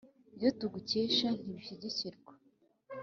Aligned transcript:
Ibyo 0.29 0.49
tugukesha 0.59 1.27
ntibishyikirwa 1.43 2.33